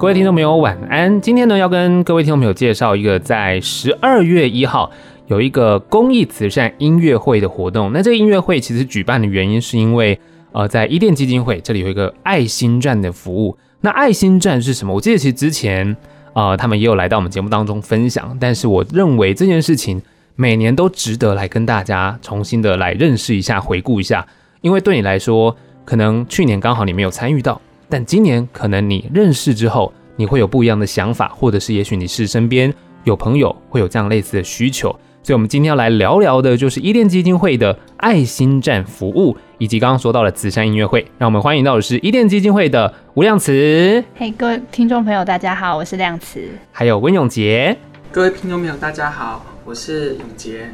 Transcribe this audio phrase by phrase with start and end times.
[0.00, 1.20] 各位听众朋友，晚安。
[1.20, 4.90] 今天呢，要跟各位听众朋友介绍一个在十二月一号
[5.26, 7.92] 有一个公益慈善音乐会的活动。
[7.92, 10.18] 那这个音乐会其实举办的原因是因为，
[10.52, 13.54] 呃，在伊甸基金会这里有一个爱心站的服务。
[13.82, 14.94] 那爱心站是什么？
[14.94, 15.94] 我记得其实之前，
[16.32, 18.34] 呃，他们也有来到我们节目当中分享。
[18.40, 20.00] 但是我认为这件事情
[20.34, 24.26] 每年都值得来跟大家重新的来认识一下、回顾一下，
[24.62, 25.54] 因为对你来说，
[25.84, 27.60] 可能去年刚好你没有参与到。
[27.92, 32.70] 但今年可能你认识之后，你会有不一样的想法，或者是也许你是身边
[33.04, 34.90] 有朋友会有这样类似的需求，
[35.22, 41.06] 所以我们今天要来聊聊的就是伊甸基金会的爱心站服务，以及刚刚说到的慈善音乐会。
[41.16, 44.04] 让我们欢迎到的是伊甸基金会的吴亮慈。
[44.14, 46.46] 嘿，各位听众朋友，大家好，我是亮慈。
[46.70, 47.74] 还有温永杰。
[48.12, 50.70] 各位听众朋友，大家好，我是永杰。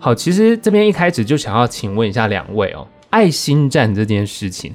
[0.00, 4.74] 好，其实这边一开始就想要请问一下两位哦，爱心站这件事情。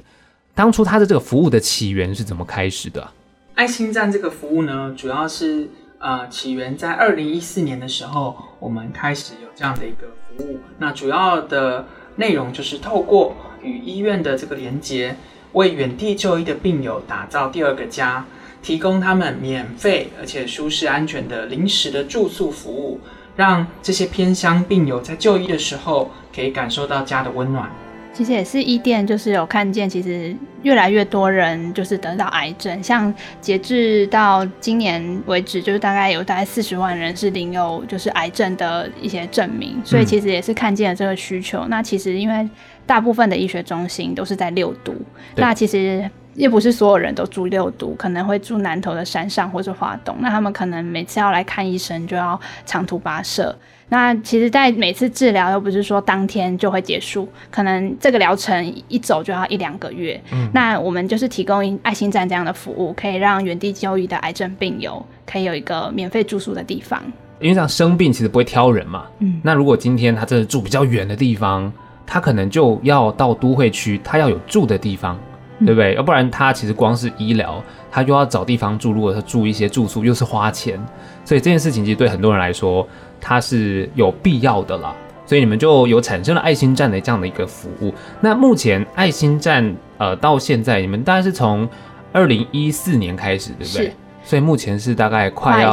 [0.54, 3.12] 当初他的这个服务的起源是怎么开始的啊？
[3.54, 10.58] 爱心站这个服务呢，主要是呃起源在二零一四年的时候，我们开始有这样的一个服务。
[10.78, 15.14] 那主要的内容就是透过与医院的这个连接，
[15.52, 18.26] 为远地就医的病友打造第二个家，
[18.60, 22.98] 提供他们免费而且舒适安全的临时的住宿服务，
[23.36, 27.70] 让这些偏乡病友在就医的时候可以感受到家的温暖。
[28.14, 41.62] 其实也是伊甸，就是有看见，其实越来越多人就是得到癌症，像截至到今年为止，就是大概有大概四十万人是领有就是癌症的一些证明，所以其实也是看见了这个需求。
[41.62, 42.48] 嗯、那其实因为
[42.86, 44.94] 大部分的医学中心都是在六都，
[45.34, 53.56] 那其实也不是所有人都住六都，可能会住南投的山上或者花东，那他们可能每次要来看医生就要长途跋涉。
[53.88, 60.20] 那其实，在每次治疗又不是说当天就会结束，可能这个疗程一走就要一两个月。
[60.32, 67.00] 嗯，那我们就是提供爱心站这样的服务，可以让原地就医的癌症病友可以有一个免费住宿的地方。
[67.40, 69.04] 因为这样生病其实不会挑人嘛。
[69.18, 71.70] 嗯，那如果今天他真的住比较远的地方，
[72.06, 75.18] 他可能就要到都会区，他要有住的地方，
[75.60, 75.94] 对不对？
[75.94, 78.92] 要不然他其实光是医疗，他就要找地方住。
[78.92, 80.78] 如果他住一些住宿，又是花钱，
[81.24, 82.86] 所以这件事情其实对很多人来说。
[83.26, 84.94] 它是有必要的啦，
[85.24, 87.94] 所以你们就有产生了爱心站的这样的一个服务。
[88.20, 91.66] 那目前爱心站呃到现在，你们大概是从
[92.12, 93.86] 二零一四年开始，对不对？
[93.86, 93.92] 是。
[94.22, 95.70] 所以目前是大概快要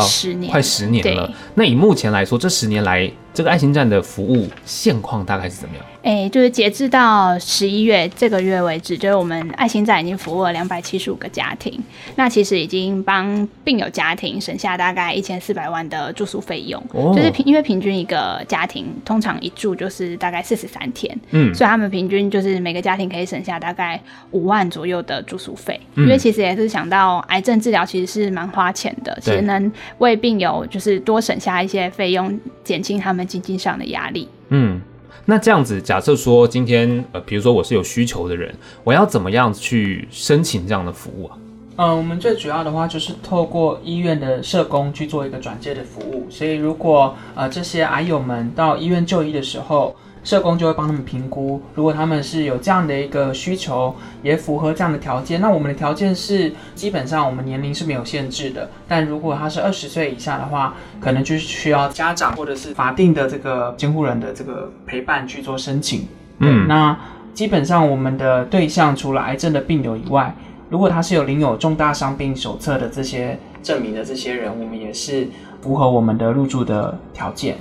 [0.49, 1.29] 快十年了。
[1.55, 5.85] 那以目前来说，这十年来这个爱心站的服务现况大概是怎么样？
[6.03, 11.79] 哎、欸，就是截至到十一月这个月为止，就是我们爱心站已经服务了两百七十五个家庭，
[12.15, 16.81] 那其实已经帮病友家庭省下大概一千四百万的住宿费用。
[16.93, 25.79] 哦，就是平因为平均一个家庭通常一住就是大概四十三天，嗯，所以他们平均就是每个家庭可以省下大概五万左右的住宿费。
[25.93, 34.27] 嗯，因为其实也是想到癌症治疗其实是蛮花钱的，其实能为病友就是多省下一些费用，减轻他们经济上的压力。
[34.49, 34.81] 嗯。
[35.25, 41.37] 那这样子，假设说今天，呃，比如说我是有需求的人，我要怎么样去申请这样的服务啊？
[41.77, 66.07] 嗯，我们最主要的话就是透过医院的社工去做一个转介的服务，所以如果呃这些癌友们到医院就医的时候，社工就会帮他们评估，如果他们是有这样的一个需求，也符合这样的条件，那我们的条件是基本上我们年龄是没有限制的，但如果他是二十岁以下的话，可能就是需要家长或者是法定的这个监护人的这个陪伴去做申请。
[66.37, 66.95] 嗯，那
[67.33, 70.35] 基本上我们的对象除了癌症的病友以外，
[70.69, 75.27] 如果他是有领有重大伤病手册的这些证明的这些人，我们也是
[75.61, 77.57] 符合我们的入住的条件。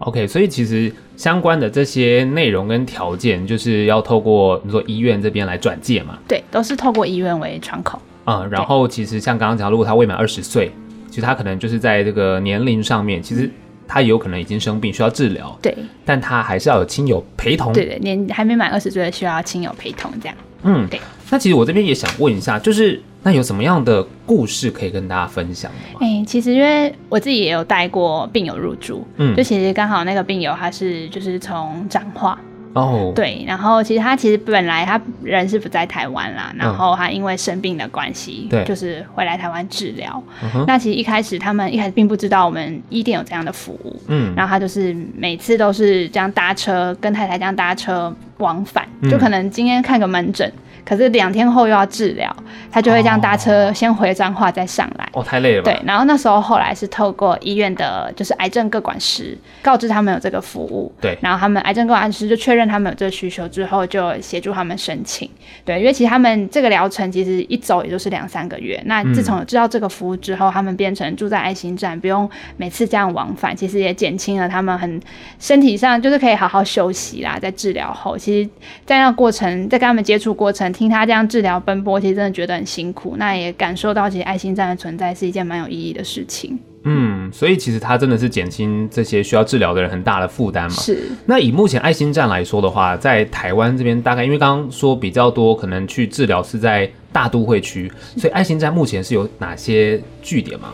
[0.00, 6.18] OK，所以其实相关的这些内容跟条件，就是要透过你说医院这边来转介嘛？
[6.26, 8.00] 对，都是透过医院为窗口。
[8.24, 10.72] 嗯，然后其实像刚刚讲，如果他未满二十岁，
[11.10, 13.50] 其实他可能就是在这个年龄上面，其实
[13.86, 15.54] 他也有可能已经生病需要治疗。
[15.60, 17.70] 对，但他还是要有亲友陪同。
[17.72, 20.36] 对对，年还没满二十岁的需要亲友陪同这样。
[20.62, 20.98] 嗯，对。
[21.30, 23.00] 那其实我这边也想问一下，就是。
[23.22, 25.98] 那有什么样的故事可以跟大家分享的吗？
[26.00, 32.40] 哎、欸，其实因为我自己也有带过病友入住，嗯，就其实刚好那个病友他是就是从彰化
[32.72, 40.24] 哦，对，然后其实他其实本来他人是不在台湾啦，然后他因为生病的关系，对、嗯，就是回来台湾治疗。
[40.66, 50.50] 那其实一开始他们一开始并不知道我们伊甸有这样的服务，嗯，然后他就是每次都是这样搭车跟太太这样搭车往返，就可能今天看个门诊。
[50.84, 52.34] 可是两天后又要治疗，
[52.70, 55.08] 他就会这样搭车先回彰化再上来。
[55.12, 55.72] 哦，太累了吧。
[55.72, 65.28] 对，然后那时候后来是透过医院的，就是癌症各管师告知他们有这个服务，对，然后他们癌症各管师就确认他们有这个需求之后，就协助他们申请。
[65.64, 68.80] 对，因为其实他们这个疗程其实一走也就是两三个月。
[68.86, 75.00] 那自从有知道这个服务之后，嗯、他们变成住在爱心站，不用每次这样往返，其实也减轻了他们很
[75.38, 77.38] 身体上就是可以好好休息啦。
[77.40, 78.50] 在治疗后，其实，
[78.86, 83.16] 在那个过程，在跟他们接触过程，听他这样治疗奔波，其实真的觉得很辛苦。
[83.16, 86.58] 那也感受到，其实爱心站的存在是一件蛮有意义的事情。
[86.84, 90.70] 嗯，所以其实它真的是减轻这些需要治疗的人很大的负担嘛。
[90.70, 91.10] 是。
[91.26, 100.70] 那以目前爱心站来说的话，在台湾这边大概，因为刚刚说比较多可能去治疗是在大都会区，所以爱心站目前是有哪些据点吗？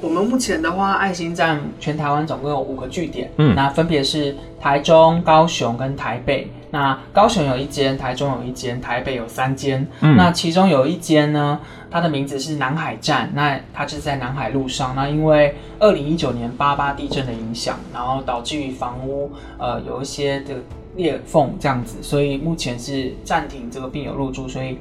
[0.00, 6.50] 我们目前的话，爱心站全台湾总共有五个据点，嗯，那分别是台中、高雄跟台北。
[6.70, 9.86] 那高雄有一间，台中有一间，台北有三间。
[10.00, 11.58] 嗯，那其中有一间呢，
[11.90, 14.94] 它的名字是南海站，那它就是在南海路上。
[14.94, 20.56] 那因为二零一九年八八地震的影响，然后导致于房屋呃有一些的
[20.94, 24.76] 裂缝这样子，所以目前是暂停这个病友入住，所以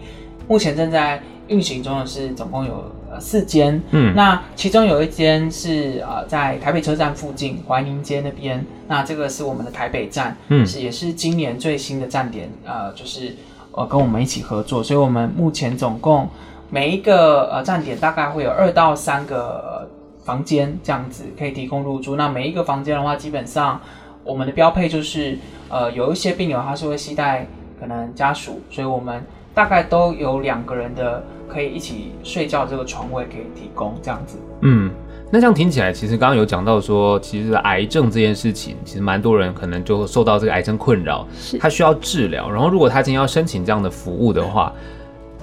[0.47, 2.91] 目前正在运行中的是总共有。
[3.09, 13.33] 呃，四间，嗯，那其中有一间是呃在台北车站附近怀宁街那边，那这个是我们的台北站，嗯，是也是今年最新的站点，呃，就是
[13.71, 16.27] 呃跟我们一起合作，所以我们目前总共
[16.69, 19.87] 每一个呃站点大概会有二到三个、呃、
[20.25, 23.79] 房间这样子可以提供入住，那每一个房间的话，基本上
[24.25, 25.39] 我们的标配就是
[25.69, 27.47] 呃有一些病友他是会携带
[27.79, 29.23] 可能家属，所以我们
[29.57, 31.23] 大概都有两个人的。
[31.49, 34.37] 可以一起睡觉，这个床位可以提供这样子。
[34.63, 34.91] 嗯，
[35.31, 42.51] 那这样听起来，其实刚刚有讲到说，其实癌症这件事情，其实蛮多人可能就受到这个癌症困扰，是他需要治疗。
[42.51, 44.73] 然后，如果他今天要申请这样的服务的话，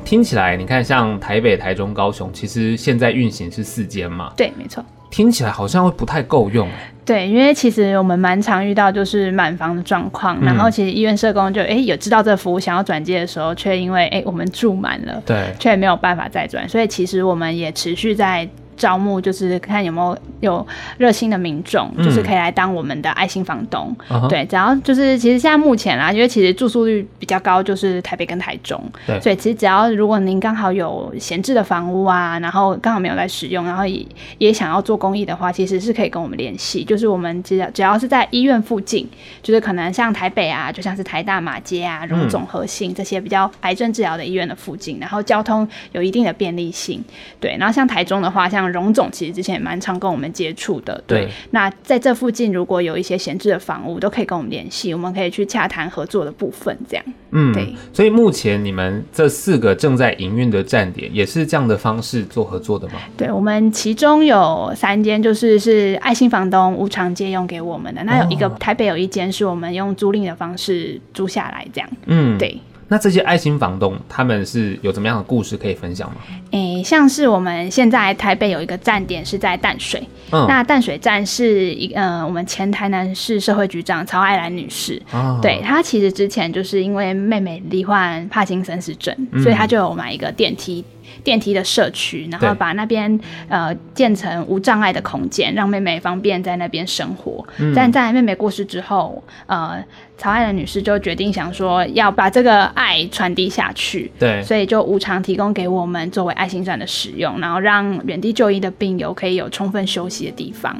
[0.04, 4.30] 听起来，你看像台北、台中、高雄，其实现在运行是四间嘛？
[4.36, 4.84] 对，没错。
[5.14, 6.66] 听起来好像会不太够用。
[7.04, 18.48] 对，因为其实我们蛮常遇到就是满房的状况，嗯、然后其实医院社工就哎有知道这个服务想要转接的时候，却因为哎我们住满了，对，却没有办法再转，所以其实我们也持续在。
[18.76, 20.66] 招募就是看有没有有
[20.98, 23.94] 热心的民众，就是可以来当我们的爱心房东。
[24.10, 28.82] 嗯、对，只要就是其实现在目前啦，因为其实住宿率比较高，就是台北跟台中。
[29.06, 34.06] 对，所以其实只要如果您刚好有闲置的房屋啊，然后刚好没有在使用，然后也
[34.38, 36.84] 也想要做公益的话，其实是可以跟我们联系。
[36.84, 39.08] 就是我们只要只要是在医院附近，
[39.42, 47.02] 就是可能像台北啊，就像是台大马街啊、荣总和信这些比较癌症治疗的医院的附近，然后交通有一定的便利性。
[47.40, 51.26] 对，然后像台中的话，像荣总其实之前也蛮常跟我们接触的，对。
[51.26, 57.04] 对，那在这附近如果有一些闲置的房屋，都可以跟我们联系，我们可以去洽谈合作的部分，这样。
[57.30, 57.74] 嗯，对。
[57.92, 62.94] 所以目前你们这四个正在营运的站点，也是这样的方式做合作的吗？
[63.16, 71.90] 对，我们其中有三间就是是爱心房东无偿借用给我们的，那有一个台北有一间是我们用租赁的方式租下来，这样。
[72.06, 72.60] 嗯，对。
[72.88, 76.16] 那这些爱心房东他们是有怎么样的故事可以分享吗？
[76.50, 90.84] 诶、欸，像是我们现在台北有一个站点是在淡水，嗯、那淡水站是一呃，我们前台南市社会局长曹爱兰女士，哦、对，她其实之前就是因为妹妹罹患帕金森氏症，嗯、所以她就有买一个电梯。
[91.22, 93.18] 电梯的社区，然后把那边
[93.48, 97.44] 呃建成无障碍的空间，让妹妹方便在那边生活。
[97.58, 99.84] 嗯、但在妹妹过世之后，呃，
[100.16, 110.76] 曹爱兰女士就决定想说要把这个爱传递下去，对，所以就无偿提供给我们作为爱心站的使用，然后让远地就医的病友可以有充分休息的地方。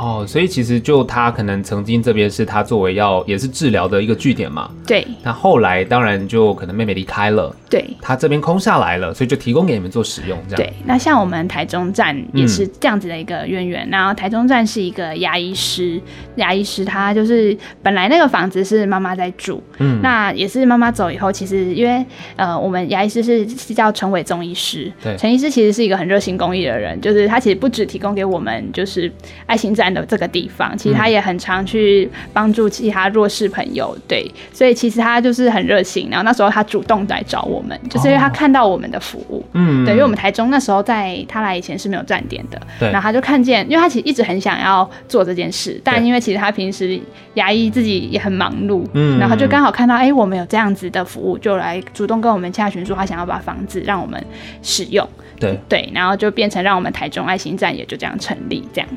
[0.00, 4.70] 哦，所以其实就他可能曾经这边是他作为要也是治疗的一个据点嘛。
[4.86, 5.06] 对。
[5.22, 7.54] 那后来当然就可能妹妹离开了。
[7.70, 7.84] 对。
[8.00, 10.56] 他这边空下来了，所以就提供给你们做使用，这样。
[10.56, 10.72] 对。
[10.84, 13.86] 那像我们台中站也是这样子的一个渊源。
[13.86, 16.00] 嗯、然后台中站是一个牙医师，
[16.36, 20.00] 牙医师他就是本来那个房子是妈妈在住，嗯。
[20.02, 22.04] 那也是妈妈走以后，其实因为
[22.36, 25.16] 呃我们牙医师是是叫陈伟宗医师，对。
[25.16, 29.10] 陈医师其实是一个很热心公益的人，就是他其实不只提供给我们就是
[29.46, 36.06] 爱心站的这个地方，其实他也很常去帮助其他弱势朋友，对，所以其实他就是很热心。
[36.08, 47.00] 然后那时候他主动来找我们，就是因为他看到我们的服务，嗯，对，因为我们台中那时候在他来以前是没有站点的，对，然后他就看见，因为他其实一直很想要做这件事，但因为其实他平时
[47.34, 54.24] 牙医自己也很忙碌，嗯，然后就刚好看到，哎，我们有这样子的服务，就来主动跟我们洽询说他想要把房子让我们
[54.62, 55.08] 使用，
[55.40, 55.58] 对。
[55.68, 58.88] 对，然后就变成让我们台中爱心站也就这样成立，这样。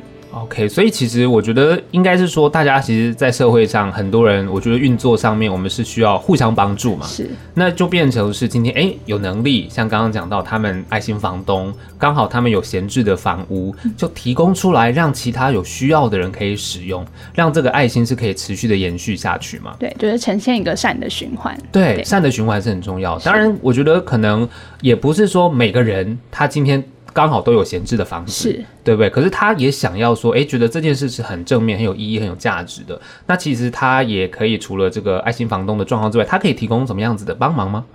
[0.42, 7.06] OK，所以其实我觉得应该是说，大家其实，在社会上很多人，我觉得运作上面，我们是需要互相帮助嘛。
[7.06, 17.02] 是，那就变成是今天，哎，有能力，像刚刚讲到，他们爱心房东，刚好他们有闲置的房屋，就提供出来，让其他有需要的人可以使用，
[17.34, 19.74] 让这个爱心是可以持续的延续下去嘛。
[19.78, 21.56] 对，就是呈现一个善的循环。
[21.72, 23.18] 对，对善的循环是很重要。
[23.20, 24.46] 当然，我觉得可能
[24.82, 26.84] 也不是说每个人他今天。
[27.16, 29.08] 刚好都有闲置的房子，是对不对？
[29.08, 33.00] 可是他也想要说，哎，觉得这件事是很正面、很有意义、很有价值的。
[33.26, 37.86] 那其实他也可以除了这个爱心房东的状况之外，他可以提供什么样子的帮忙吗？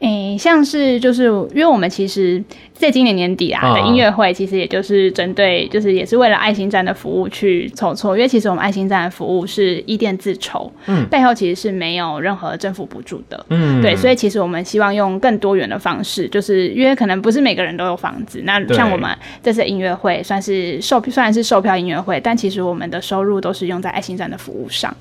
[0.00, 2.42] 诶，像是就是因为我们其实
[2.74, 8.14] 在今年年底啊的音乐会，其实也就是针对，就是也是为了爱心站的服务去筹措。
[8.16, 19.08] 因为其实我们爱心站的服务是伊甸自筹，嗯，背后其实是没有任何政府补助的，嗯，对，所以其实我们希望用更多元的方式，就是因为可能不是每个人都有房子，那像我们
[19.42, 24.94] 这次音乐会算是售，虽然是售票音乐会，但其实我们的收入都是用在爱心站的服务上，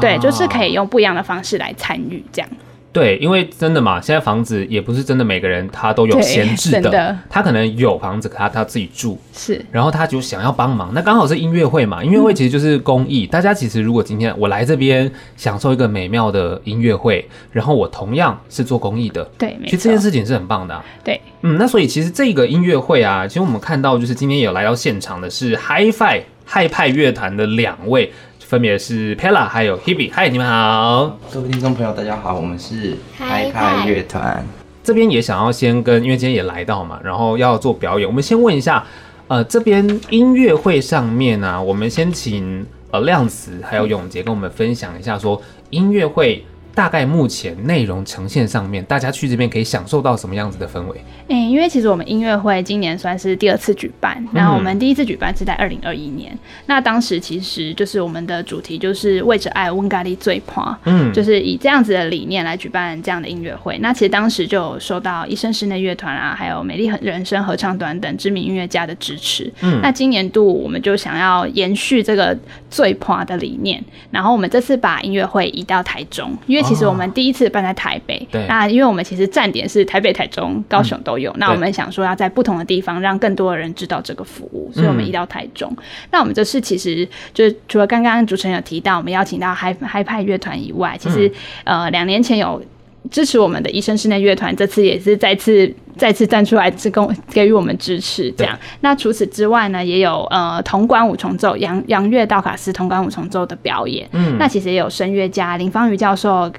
[0.00, 2.50] 对，就是可以用不一样的方式来参与这样。
[2.92, 7.16] 对，因为真的嘛，现在房子也不是真的每个人他都有闲置的，的。
[7.28, 28.12] 他可能有房子，可他他自己住，是，然后他就想要帮忙，那刚好是音乐会嘛，音乐会其实就是公益，嗯、大家其实如果今天我来这边享受一个美妙的音乐会，然后我同样是做公益的，对，其实这件事情是很棒的、啊，对，嗯，那所以其实这个音乐会啊，其实我们看到就是今天有来到现场的是 Hi-Fi 嗨派乐团的两位。
[28.50, 34.44] 分别是 Pella 还有 Hebe，嗨，你们好，各位听众朋友，大家好，我们是 Hi-Fi 乐团。
[34.82, 38.84] 这边也想要先跟，因为今天也来到嘛，然后要做表演，我们先问一下，
[39.28, 45.40] 呃，这边音乐会上面呢、啊，我们先请呃亮子还有永杰跟我们分享一下，说
[45.70, 46.44] 音乐会。
[46.74, 50.96] 大概目前内容呈现上面，大家去这边可以享受到什么样子的氛围？
[51.28, 56.36] 哎、欸，因为其实我们音乐会今年算是第二次举办，然后我们第一次举办是在二零二一年，
[56.66, 63.78] 那当时其实就是我们的主题就是为着爱，温咖喱最怕，嗯，就是以这样子的理念来举办这样的音乐会。
[63.78, 69.52] 那其实当时就有受到一生室内乐团啊，还有美丽人生合唱团等知名音乐家的支持。
[69.60, 72.36] 嗯，那今年度我们就想要延续这个
[72.68, 85.74] 最怕的理念，然后我们这次把音乐会移到台中，因为其实我们第一次办在台北，哦，那因为我们其实站点是台北、台中、高雄都有，那我们想说要在不同的地方让更多的人知道这个服务，所以我们移到台中。
[86.10, 91.30] 那我们这次其实就是除了刚刚主持人有提到，我们邀请到嗨嗨派乐团以外，其实
[91.64, 92.62] 呃两年前有。
[93.10, 98.30] 支持我们的一生室内乐团，这次也是再次再次站出来，提供给予我们支持。
[98.32, 104.08] 这样，那除此之外呢，也有呃铜管五重奏、杨杨乐道卡斯铜管五重奏的表演。
[104.12, 106.50] 嗯，那其实也有声乐家林芳瑜教授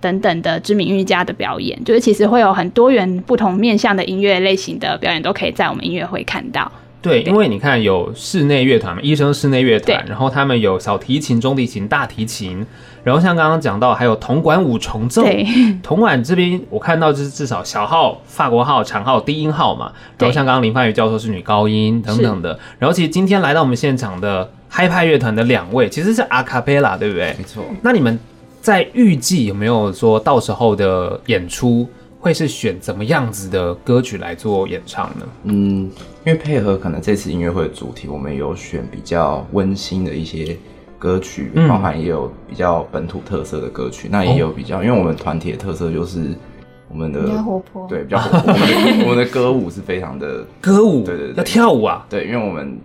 [0.00, 6.70] 等等的知名音乐家的表演，就是其实会有很多元不同面向的音乐类型的表演，都可以在我们音乐会看到。
[7.00, 12.66] 对，因为你看有室内乐团嘛，医生室内乐团，然后他们有小提琴、中提琴、大提琴，
[13.04, 15.22] 然后像刚刚讲到还有铜管五重奏，
[15.80, 27.32] 铜管这边我看到就是至少小号、法国号、长号、低音号嘛，然后像刚刚林芳瑜教授是女高音等等的，然后其实今天来到我们现场的 Hi-Fi 乐团的两位其实是阿卡贝拉，对不对？
[27.38, 27.62] 没错。
[27.82, 28.18] 那你们
[28.60, 31.88] 在预计有没有说到时候的演出？
[32.20, 35.26] 会是选怎么样子的歌曲来做演唱呢？
[35.44, 35.90] 嗯，
[36.26, 40.56] 因为配合可能这次音乐会的主题，我们有选比较温馨的一些
[40.98, 44.08] 歌曲，嗯、包含也有比较本土特色的歌曲。
[44.10, 46.34] 那也有比较，哦、因为我们团体的特色就是
[46.88, 48.52] 我们的比较活泼，对，比较活泼。
[49.04, 52.78] 我们的 歌舞是非常的歌舞，对对对，要跳舞啊，对，因为我们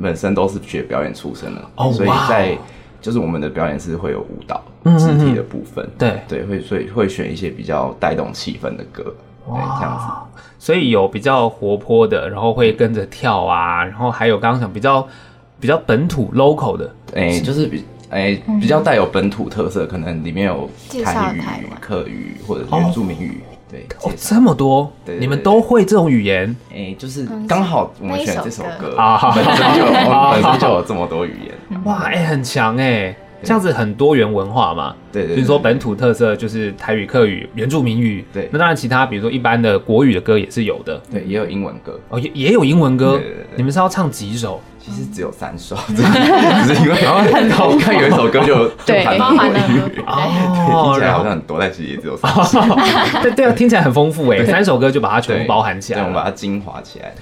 [0.00, 2.56] 本身都是学表演出身的，哦，所以在。
[3.00, 4.62] 就是我们的表演是会有舞蹈、
[4.98, 6.20] 肢体的部分，嗯、对。
[6.28, 9.02] 对，会所以会选一些比较带动气氛的歌，
[9.46, 10.42] 对，这样子。
[10.58, 15.06] 所以有比较活泼的，然后会跟着跳啊，然后还有刚刚讲比较
[15.58, 20.68] 比较本土 local 的，哎、欸，就是比哎、欸、比较带有本土特色，可能里面有
[21.02, 21.40] 台语、
[21.80, 23.40] 客语或者原住民语。
[23.44, 26.56] 哦对哦，这么多，对，你们都会这种语言？
[26.74, 28.96] 哎，就是刚好我们选这首歌。
[28.96, 29.84] 啊，本身就
[30.32, 31.54] 本身就有这么多语言，
[31.84, 43.20] 哇，哎，很强哎，这样子很多元文化嘛，对，比如说本土特色就是台语、客语、原住民语，对，那当然其他比如说一般的国语的歌也是有的，对，也有英文歌，哦，也也有英文歌，
[43.56, 44.60] 你们是要唱几首？
[44.90, 48.68] 其实只有三首， 只是因为 然后我看有一首歌就
[49.18, 52.60] 包含国语，哦，听起来好像很多，但其实也只有三首。
[53.22, 57.12] 对对啊，听起来很丰富哎，三首歌就把它全部包含起来，我们把它精华起来。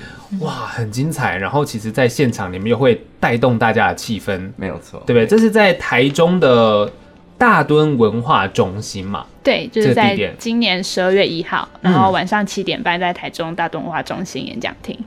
[0.41, 1.37] 哇，很精彩。
[1.37, 5.27] 然后其实，在现场你们又会带动大家的气氛，没有错，对不对？
[5.27, 6.91] 这是在台中的
[7.39, 9.25] 大墩文化中心嘛？
[9.43, 14.99] 对，就是在今年十二月一号，然后晚上七点半在台中大墩文化中心演讲厅。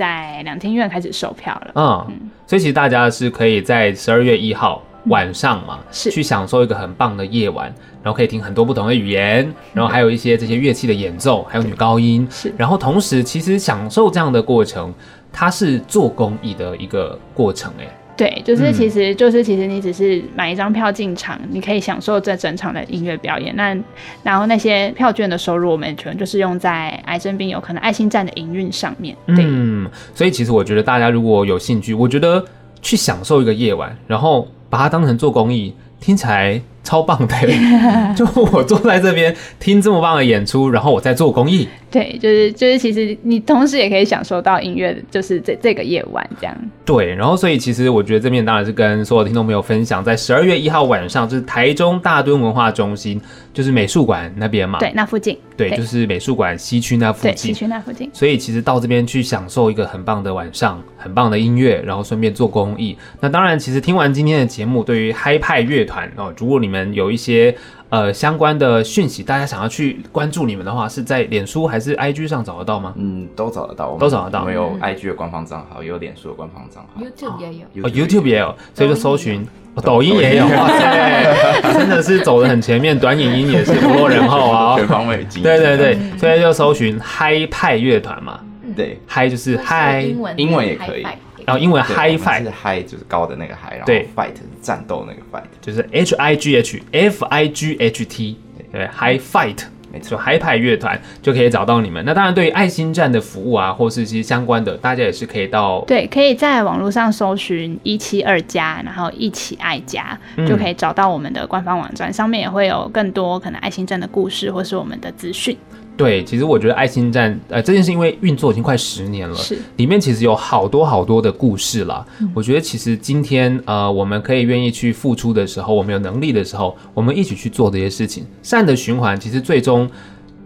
[0.00, 1.72] 在两厅院开始售票了。
[1.74, 6.10] 嗯，嗯，所以其实大家是可以在十二月一号晚上嘛，是。
[6.10, 7.66] 去享受一个很棒的夜晚，
[8.02, 14.90] 然后可以听很多不同的语言，然后还有一些这些乐器的演奏，还有女高音，是，然后同时其实享受这样的过程，
[15.30, 17.86] 它是做公益的一个过程，哎。
[18.20, 23.56] 对，就是其实就是其实你只是买一张票进场，你可以享受这整场的音乐表演。
[23.56, 23.74] 那
[24.22, 29.16] 然后那些票券的收入，我们全就是用在癌症病友可能爱心站的营运上面。
[29.28, 29.38] 对。
[29.38, 32.44] 嗯，所以其实我觉得大家如果有兴趣，我觉得
[32.82, 36.60] 去享受一个夜晚，然后把它当成做公益，听起来。
[36.82, 37.36] 超棒的，
[38.16, 41.68] 就我坐在这边听这么棒的演出，然后我在做公益。
[41.90, 46.56] 对，就是就是，其实你同时也可以享受到音乐，就是这这个夜晚这样。
[46.84, 53.20] 对，然后所以其实我觉得这边当然是跟所有听众朋友分享，在十二月一号晚上，就是台中大墩文化中心，
[53.52, 54.78] 就是美术馆那边嘛。
[54.78, 55.36] 对，那附近。
[55.56, 57.36] 对，对就是美术馆西区那附近。
[57.36, 58.08] 西区那附近。
[58.12, 62.96] 所以其实到这边去享受一个很棒的晚上，很棒的音乐，然后顺便做公益。
[63.18, 67.54] 那当然，其实听完今天的节目，对于嗨派乐团哦，如果你们有一些
[67.90, 72.94] 呃相关的讯息，大家想要去关注你们的话，是在脸书还是 IG 上找得到吗？
[72.96, 74.40] 嗯，都找得到，都找得到。
[74.40, 79.46] 我们有 IG 的官方账号，也有脸书的官方账号，YouTube 也有，哦，YouTube 也有，所以就搜寻
[79.82, 85.26] 抖音也有， 哇塞，真的是走的很前面，短影音也是不落人后啊， 全方位。
[85.42, 88.40] 对对对，所以就搜寻嗨派乐团嘛，
[88.76, 90.02] 对，嗨就是嗨，
[90.36, 91.04] 英文也可以。
[91.50, 94.08] 然后英文 high fight 是 high 就是高的那个 high，然后对。
[94.16, 98.36] fight 战斗那个 fight 就是 h i g h f i g h t
[98.72, 99.58] 对 high fight
[99.92, 102.00] 没错，嗨派乐团就可以找到你们。
[102.04, 110.16] 那当然，对于爱心站的服务啊，或是其实相关的，大家也是可以到对，可以在网络上搜寻一七二家，然后一起爱家，
[110.46, 115.56] 就可以找到我们的官方网站，上面也会有更多可能爱心站的故事，或是我们的资讯。
[116.02, 122.06] 对，其实我觉得爱心站，呃，这件事因为运作已经快十年了，是里面其实有好多好多的故事啦。
[122.20, 129.88] 嗯、我觉得其实今天，呃，我们可以愿意去付出的时候，我们有能力的时候，我们一起去做这些事情，善的循环，其实最终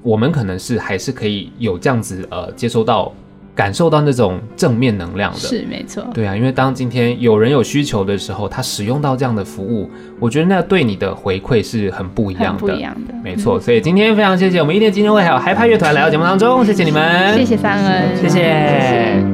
[0.03, 3.13] 我们可能是还是可以有这样子，呃，接收到。
[3.55, 6.05] 感受到那种正面能量的，是没错。
[6.13, 13.61] 对啊，因为当今天有人有需求的时候，他使用到这样的服务，我觉得那对你的回馈是很不一样的，不一样的，没错。
[13.61, 19.34] 所以今天非常谢谢我们伊甸基金会还有嗨派乐团来到节目当中，谢谢你们，谢谢三恩，谢谢。